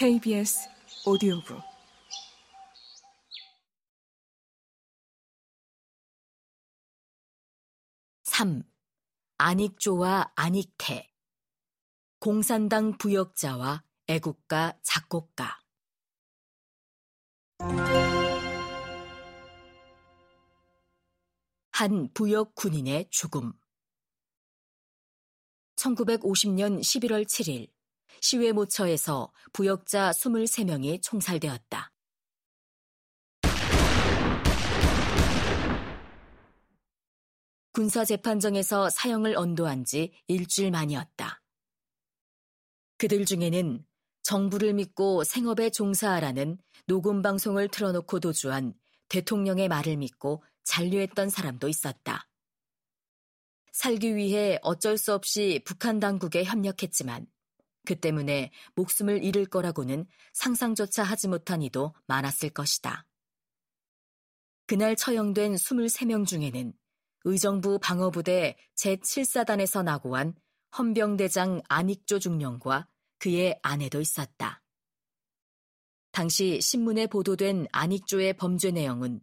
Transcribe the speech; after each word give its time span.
KBS 0.00 0.66
오디오북. 1.04 1.60
삼. 8.22 8.62
안익조와 9.36 10.32
안익태. 10.36 11.12
공산당 12.18 12.96
부역자와 12.96 13.84
애국가 14.06 14.78
작곡가. 14.82 15.60
한 21.72 22.10
부역 22.14 22.54
군인의 22.54 23.10
죽음. 23.10 23.52
1950년 25.76 26.80
11월 26.80 27.26
7일 27.26 27.79
시외 28.20 28.52
모처에서 28.52 29.32
부역자 29.52 30.10
23명이 30.10 31.02
총살되었다. 31.02 31.92
군사재판정에서 37.72 38.90
사형을 38.90 39.36
언도한 39.36 39.84
지 39.84 40.12
일주일 40.26 40.70
만이었다. 40.70 41.40
그들 42.98 43.24
중에는 43.24 43.84
정부를 44.22 44.74
믿고 44.74 45.24
생업에 45.24 45.70
종사하라는 45.70 46.58
녹음방송을 46.86 47.68
틀어놓고 47.68 48.20
도주한 48.20 48.74
대통령의 49.08 49.68
말을 49.68 49.96
믿고 49.96 50.42
잔류했던 50.64 51.30
사람도 51.30 51.68
있었다. 51.68 52.28
살기 53.72 54.16
위해 54.16 54.58
어쩔 54.62 54.98
수 54.98 55.14
없이 55.14 55.62
북한 55.64 56.00
당국에 56.00 56.44
협력했지만 56.44 57.26
그 57.84 57.96
때문에 57.96 58.50
목숨을 58.74 59.22
잃을 59.24 59.46
거라고는 59.46 60.06
상상조차 60.32 61.02
하지 61.02 61.28
못한 61.28 61.62
이도 61.62 61.94
많았을 62.06 62.50
것이다. 62.50 63.06
그날 64.66 64.94
처형된 64.96 65.54
23명 65.54 66.26
중에는 66.26 66.72
의정부 67.24 67.78
방어부대 67.80 68.56
제7사단에서 68.76 69.82
나고한 69.82 70.34
헌병대장 70.78 71.62
안익조 71.68 72.18
중령과 72.18 72.86
그의 73.18 73.58
아내도 73.62 74.00
있었다. 74.00 74.62
당시 76.12 76.60
신문에 76.60 77.06
보도된 77.06 77.66
안익조의 77.72 78.34
범죄 78.34 78.70
내용은 78.70 79.20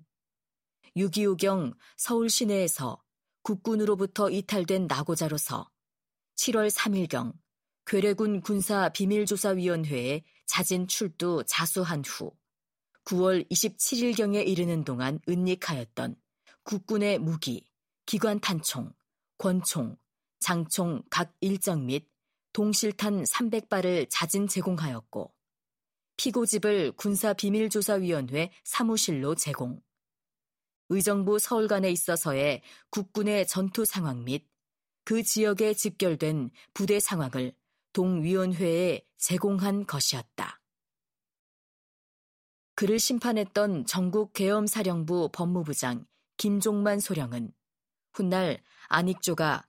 6.25경 0.96 1.76
서울 1.96 2.30
시내에서 2.30 3.02
국군으로부터 3.44 4.30
이탈된 4.30 4.88
나고자로서 4.88 5.70
7월 6.36 6.70
3일경 6.70 7.34
괴뢰군 7.88 8.42
군사 8.42 8.90
비밀조사위원회에 8.90 10.22
자진 10.46 10.88
출두 10.88 11.46
자수한 11.48 12.04
후 12.06 12.34
9월 13.06 13.50
27일경에 13.50 14.46
이르는 14.46 14.84
동안 14.84 15.22
은닉하였던 15.30 16.18
국군의 16.64 17.18
무기, 17.20 17.66
기관 18.06 18.42
탄총, 18.42 18.92
권총, 19.38 19.96
장총 20.42 21.04
각 21.10 21.34
일정 21.40 21.86
및 21.86 22.10
동실탄 22.52 23.24
300발을 23.24 24.08
자진 24.10 24.50
제공하였고 24.50 25.34
피고집을 26.18 26.92
군사비밀조사위원회 26.98 28.52
사무실로 28.66 29.36
제공. 29.36 29.82
의정부 30.90 31.40
서울관에 31.40 31.90
있어서의 31.92 32.64
국군의 32.90 33.48
전투 33.48 33.86
상황 33.86 34.26
및 34.26 34.46
그 35.06 35.24
지역에 35.24 35.74
집결된 35.74 36.52
부대 36.74 37.00
상황을 37.00 37.54
동위원회에 37.98 39.02
제공한 39.18 39.88
것이었다. 39.88 40.62
그를 42.76 43.00
심판했던 43.00 43.88
전국 43.88 44.34
계엄사령부 44.34 45.32
법무부장 45.34 46.06
김종만 46.38 47.00
소령은 47.00 47.52
훗날 48.14 48.62
안익조가 48.90 49.68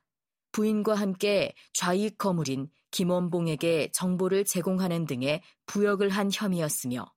부인과 0.52 0.94
함께 0.94 1.54
좌익 1.72 2.18
거물인 2.18 2.68
김원봉에게 2.90 3.92
정보를 3.94 4.44
제공하는 4.44 5.06
등의 5.06 5.40
부역을 5.64 6.10
한 6.10 6.28
혐의였으며 6.30 7.10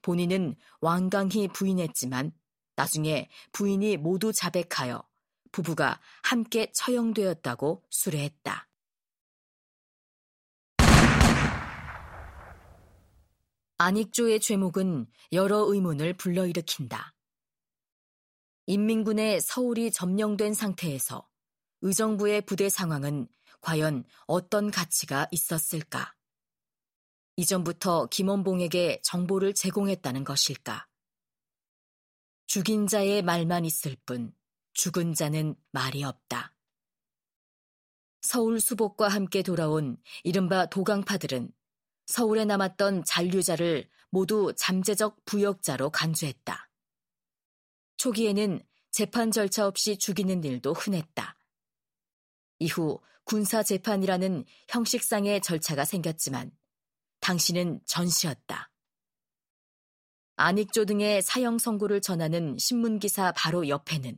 본인은 0.00 0.56
완강히 0.80 1.48
부인했지만 1.48 2.32
나중에 2.74 3.28
부인이 3.52 3.98
모두 3.98 4.32
자백하여 4.32 5.06
부부가 5.52 6.00
함께 6.22 6.72
처형되었다고 6.72 7.84
수뢰했다. 7.90 8.67
안익조의 13.80 14.40
죄목은 14.40 15.06
여러 15.30 15.58
의문을 15.58 16.14
불러일으킨다. 16.14 17.14
인민군의 18.66 19.40
서울이 19.40 19.92
점령된 19.92 20.52
상태에서 20.52 21.28
의정부의 21.82 22.42
부대 22.42 22.68
상황은 22.68 23.28
과연 23.60 24.04
어떤 24.26 24.72
가치가 24.72 25.28
있었을까? 25.30 26.12
이전부터 27.36 28.06
김원봉에게 28.06 29.00
정보를 29.04 29.54
제공했다는 29.54 30.24
것일까? 30.24 30.88
죽인 32.48 32.88
자의 32.88 33.22
말만 33.22 33.64
있을 33.64 33.96
뿐 34.04 34.34
죽은 34.72 35.14
자는 35.14 35.54
말이 35.70 36.02
없다. 36.02 36.52
서울 38.22 38.60
수복과 38.60 39.06
함께 39.06 39.44
돌아온 39.44 39.98
이른바 40.24 40.66
도강파들은 40.66 41.52
서울에 42.08 42.46
남았던 42.46 43.04
잔류자를 43.04 43.86
모두 44.08 44.54
잠재적 44.56 45.26
부역자로 45.26 45.90
간주했다. 45.90 46.70
초기에는 47.98 48.62
재판 48.90 49.30
절차 49.30 49.66
없이 49.66 49.98
죽이는 49.98 50.42
일도 50.42 50.72
흔했다. 50.72 51.38
이후 52.60 52.98
군사 53.24 53.62
재판이라는 53.62 54.46
형식상의 54.68 55.42
절차가 55.42 55.84
생겼지만 55.84 56.50
당신은 57.20 57.82
전시였다. 57.84 58.70
안익조 60.36 60.86
등의 60.86 61.20
사형 61.20 61.58
선고를 61.58 62.00
전하는 62.00 62.56
신문기사 62.56 63.32
바로 63.36 63.68
옆에는 63.68 64.16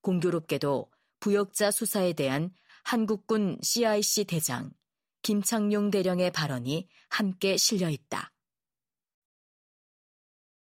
공교롭게도 0.00 0.90
부역자 1.20 1.70
수사에 1.70 2.12
대한 2.12 2.52
한국군 2.82 3.58
CIC 3.62 4.24
대장 4.24 4.72
김창룡 5.22 5.90
대령의 5.90 6.30
발언이 6.30 6.88
함께 7.08 7.56
실려 7.56 7.88
있다. 7.88 8.32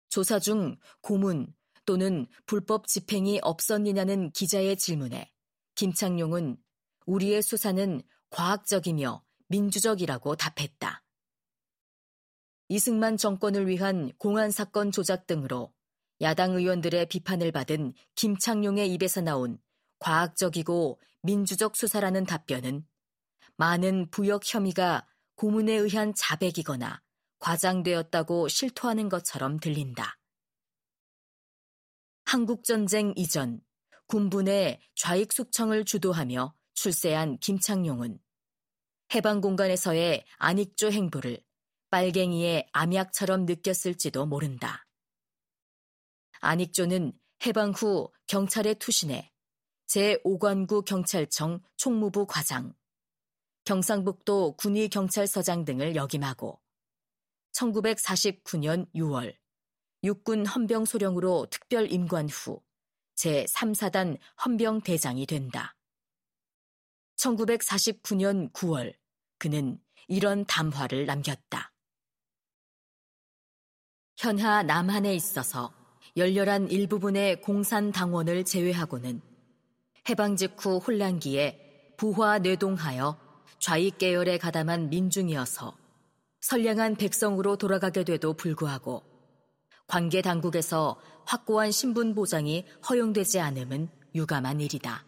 조사 0.08 0.38
중 0.38 0.76
고문 1.00 1.54
또는 1.86 2.26
불법 2.46 2.86
집행이 2.86 3.40
없었느냐는 3.42 4.30
기자의 4.32 4.76
질문에 4.76 5.30
김창룡은 5.74 6.56
우리의 7.06 7.42
수사는 7.42 8.02
과학적이며 8.30 9.24
민주적이라고 9.48 10.36
답했다. 10.36 11.02
이승만 12.68 13.16
정권을 13.16 13.66
위한 13.66 14.12
공안 14.18 14.50
사건 14.50 14.92
조작 14.92 15.26
등으로 15.26 15.72
야당 16.20 16.52
의원들의 16.52 17.06
비판을 17.06 17.50
받은 17.50 17.94
김창룡의 18.14 18.92
입에서 18.92 19.20
나온 19.20 19.58
과학적이고 19.98 21.00
민주적 21.22 21.76
수사라는 21.76 22.24
답변은 22.26 22.86
많은 23.60 24.09
부역 24.10 24.41
혐의가 24.47 25.06
고문에 25.34 25.75
의한 25.75 26.15
자백이거나 26.15 27.03
과장되었다고 27.41 28.48
실토하는 28.48 29.10
것처럼 29.10 29.60
들린다. 29.60 30.19
한국전쟁 32.25 33.12
이전 33.16 33.60
군부내 34.06 34.81
좌익 34.94 35.34
숙청을 35.34 35.84
주도하며 35.84 36.54
출세한 36.72 37.37
김창룡은 37.37 38.19
해방 39.15 39.43
공간에서의 39.43 40.25
안익조 40.38 40.91
행보를 40.91 41.44
빨갱이의 41.90 42.70
암약처럼 42.73 43.44
느꼈을지도 43.44 44.25
모른다. 44.25 44.87
안익조는 46.40 47.12
해방 47.44 47.73
후 47.73 48.11
경찰에 48.26 48.73
투신해 48.73 49.31
제5관구 49.88 50.87
경찰청 50.87 51.61
총무부 51.76 52.26
과장, 52.26 52.73
경상북도 53.64 54.56
군의경찰서장 54.56 55.64
등을 55.64 55.94
역임하고 55.96 56.60
1949년 57.52 58.90
6월 58.94 59.36
육군 60.02 60.46
헌병 60.46 60.84
소령으로 60.84 61.46
특별 61.50 61.90
임관 61.90 62.28
후 62.28 62.62
제3사단 63.16 64.18
헌병 64.44 64.80
대장이 64.80 65.26
된다. 65.26 65.76
1949년 67.16 68.50
9월 68.52 68.94
그는 69.38 69.78
이런 70.08 70.46
담화를 70.46 71.04
남겼다. 71.04 71.72
현하 74.16 74.62
남한에 74.62 75.14
있어서 75.14 75.72
열렬한 76.16 76.70
일부분의 76.70 77.42
공산당원을 77.42 78.44
제외하고는 78.44 79.20
해방 80.08 80.36
직후 80.36 80.78
혼란기에 80.78 81.94
부화 81.96 82.38
뇌동하여 82.38 83.30
좌익 83.60 83.98
계열에 83.98 84.38
가담한 84.38 84.88
민중이어서 84.88 85.76
선량한 86.40 86.96
백성으로 86.96 87.56
돌아가게 87.56 88.04
돼도 88.04 88.32
불구하고 88.32 89.02
관계 89.86 90.22
당국에서 90.22 90.98
확고한 91.26 91.70
신분 91.70 92.14
보장이 92.14 92.64
허용되지 92.88 93.38
않음은 93.38 93.90
유감한 94.14 94.60
일이다. 94.60 95.04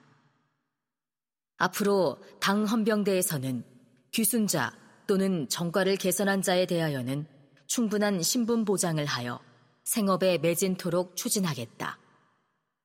앞으로 1.56 2.19
당 2.40 2.66
헌병대에서는 2.66 3.64
귀순자 4.12 4.76
또는 5.06 5.49
정과를 5.49 5.96
개선한 5.96 6.43
자에 6.43 6.66
대하여는 6.66 7.26
충분한 7.66 8.20
신분 8.20 8.66
보장을 8.66 9.02
하여 9.06 9.40
생업에 9.84 10.37
매진토록 10.37 11.16
추진하겠다. 11.16 11.99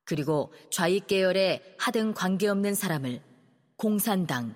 그리고 0.06 0.54
좌익 0.72 1.08
계열에 1.08 1.76
하등 1.78 2.14
관계없는 2.14 2.74
사람을 2.74 3.22
공산당 3.76 4.56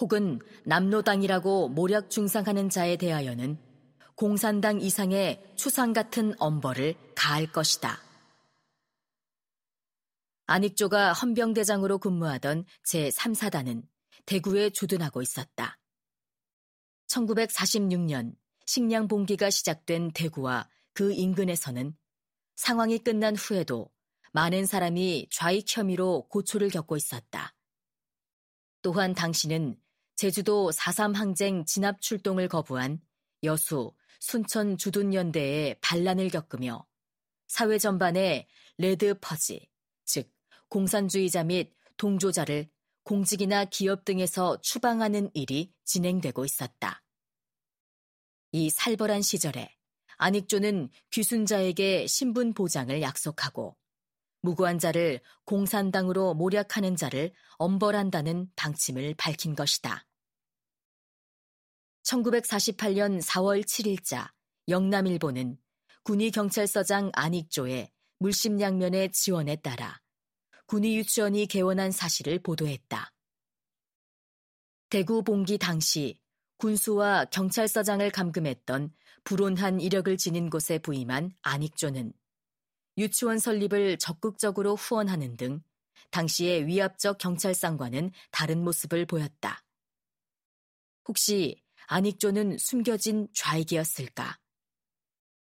혹은 0.00 0.38
남로당이라고 0.64 1.68
모략 1.70 2.10
중상하는 2.10 2.70
자에 2.70 2.96
대하여는 2.96 3.58
공산당 4.14 4.80
이상의 4.80 5.42
추상 5.56 5.92
같은 5.92 6.34
엄벌을 6.38 6.94
가할 7.14 7.50
것이다. 7.52 8.00
안익조가 10.46 11.12
헌병대장으로 11.12 11.98
근무하던 11.98 12.64
제3사단은 12.86 13.86
대구에 14.24 14.70
주둔하고 14.70 15.22
있었다. 15.22 15.78
1946년 17.08 18.34
식량 18.66 19.08
봉기가 19.08 19.50
시작된 19.50 20.12
대구와 20.12 20.68
그 20.94 21.12
인근에서는 21.12 21.96
상황이 22.56 22.98
끝난 22.98 23.36
후에도 23.36 23.90
많은 24.32 24.66
사람이 24.66 25.28
좌익 25.30 25.64
혐의로 25.68 26.26
고초를 26.28 26.70
겪고 26.70 26.96
있었다. 26.96 27.54
또한 28.82 29.14
당시는 29.14 29.76
제주도 30.18 30.70
4.3 30.72 31.14
항쟁 31.14 31.64
진압 31.64 32.00
출동을 32.00 32.48
거부한 32.48 33.00
여수, 33.44 33.94
순천 34.18 34.76
주둔연대의 34.76 35.76
반란을 35.80 36.28
겪으며 36.30 36.84
사회 37.46 37.78
전반에 37.78 38.48
레드 38.78 39.14
퍼지, 39.20 39.70
즉 40.04 40.28
공산주의자 40.70 41.44
및 41.44 41.72
동조자를 41.98 42.68
공직이나 43.04 43.64
기업 43.66 44.04
등에서 44.04 44.60
추방하는 44.60 45.30
일이 45.34 45.72
진행되고 45.84 46.44
있었다. 46.44 47.04
이 48.50 48.70
살벌한 48.70 49.22
시절에 49.22 49.72
안익조는 50.16 50.90
귀순자에게 51.12 52.08
신분 52.08 52.54
보장을 52.54 53.00
약속하고 53.00 53.76
무고한 54.40 54.80
자를 54.80 55.20
공산당으로 55.44 56.34
모략하는 56.34 56.96
자를 56.96 57.32
엄벌한다는 57.58 58.50
방침을 58.56 59.14
밝힌 59.16 59.54
것이다. 59.54 60.07
1948년 62.08 63.20
4월 63.20 63.62
7일자 63.62 64.30
영남일보는 64.68 65.58
군의경찰서장 66.04 67.10
안익조의 67.12 67.90
물심양면의 68.20 69.12
지원에 69.12 69.56
따라 69.56 70.00
군의유치원이 70.66 71.46
개원한 71.46 71.90
사실을 71.90 72.38
보도했다. 72.38 73.12
대구 74.88 75.22
봉기 75.22 75.58
당시 75.58 76.18
군수와 76.56 77.26
경찰서장을 77.26 78.10
감금했던 78.10 78.92
불온한 79.24 79.80
이력을 79.80 80.16
지닌 80.16 80.48
곳에 80.48 80.78
부임한 80.78 81.32
안익조는 81.42 82.14
유치원 82.96 83.38
설립을 83.38 83.98
적극적으로 83.98 84.76
후원하는 84.76 85.36
등 85.36 85.62
당시의 86.10 86.66
위압적 86.66 87.18
경찰상과는 87.18 88.12
다른 88.30 88.64
모습을 88.64 89.04
보였다. 89.04 89.62
혹시 91.06 91.62
안익조는 91.90 92.58
숨겨진 92.58 93.28
좌익이었을까? 93.34 94.38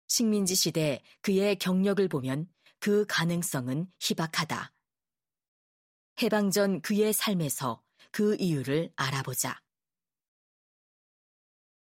식민지 0.07 0.55
시대 0.55 1.03
그의 1.21 1.57
경력을 1.57 2.07
보면 2.07 2.47
그 2.79 3.05
가능성은 3.05 3.91
희박하다. 3.99 4.73
해방 6.21 6.49
전 6.49 6.81
그의 6.81 7.11
삶에서 7.11 7.83
그 8.11 8.37
이유를 8.39 8.91
알아보자. 8.95 9.59